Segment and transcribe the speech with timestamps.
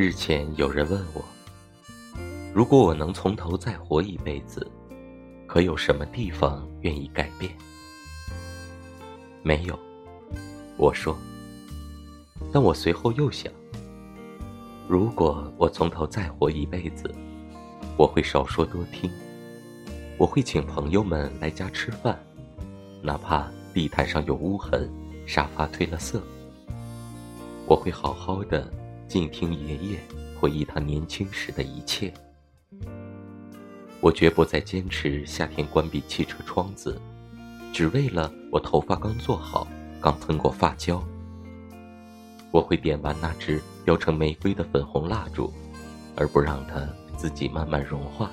[0.00, 1.24] 日前有人问我，
[2.54, 4.64] 如果我能从头再活一辈子，
[5.44, 7.52] 可有什么地方愿意改变？
[9.42, 9.76] 没有，
[10.76, 11.18] 我说。
[12.52, 13.52] 但我随后又想，
[14.86, 17.12] 如果我从头再活一辈子，
[17.96, 19.10] 我会少说多听，
[20.16, 22.16] 我会请朋友们来家吃饭，
[23.02, 24.88] 哪怕地毯上有污痕，
[25.26, 26.22] 沙发褪了色，
[27.66, 28.72] 我会好好的。
[29.08, 29.98] 静听爷爷
[30.38, 32.12] 回忆他年轻时的一切。
[34.00, 37.00] 我绝不再坚持夏天关闭汽车窗子，
[37.72, 39.66] 只为了我头发刚做好，
[39.98, 41.02] 刚喷过发胶。
[42.50, 45.52] 我会点完那支雕成玫瑰的粉红蜡烛，
[46.14, 48.30] 而不让它自己慢慢融化。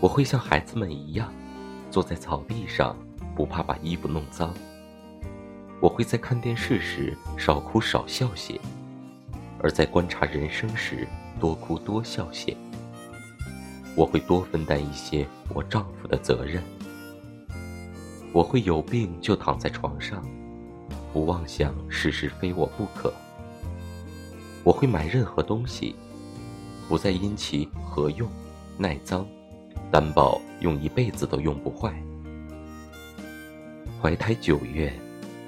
[0.00, 1.32] 我会像孩子们一样，
[1.90, 2.96] 坐在草地上，
[3.36, 4.52] 不怕把衣服弄脏。
[5.80, 8.60] 我会在看电视时少哭少笑些。
[9.60, 11.06] 而在观察人生时，
[11.40, 12.56] 多哭多笑些。
[13.96, 16.62] 我会多分担一些我丈夫的责任。
[18.32, 20.22] 我会有病就躺在床上，
[21.12, 23.12] 不妄想事事非我不可。
[24.62, 25.96] 我会买任何东西，
[26.88, 28.28] 不再因其何用、
[28.76, 29.26] 耐脏，
[29.90, 31.92] 担保用一辈子都用不坏。
[34.00, 34.92] 怀胎九月，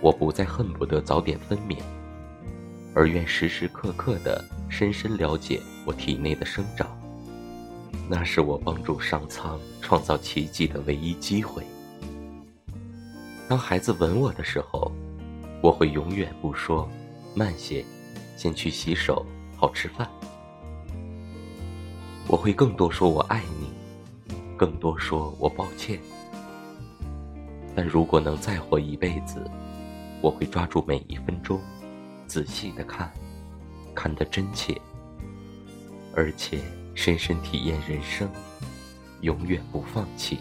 [0.01, 1.77] 我不再恨不得早点分娩。
[2.95, 6.89] 而愿时时刻刻的深深了解我体内的生长，
[8.09, 11.63] 那是我帮助上苍创造奇迹的唯一机会。
[13.49, 14.91] 当孩子吻我的时候，
[15.63, 16.89] 我会永远不说
[17.35, 17.85] “慢些，
[18.37, 19.25] 先去洗手，
[19.57, 20.09] 好吃饭”。
[22.29, 23.71] 我会更多说“我爱你”，
[24.57, 25.99] 更多说我抱歉。
[27.75, 29.45] 但如果能再活一辈子，
[30.21, 31.61] 我会抓住每一分钟。
[32.31, 33.13] 仔细的看，
[33.93, 34.81] 看得真切，
[36.15, 36.61] 而且
[36.95, 38.31] 深深体验人生，
[39.23, 40.39] 永远不放弃。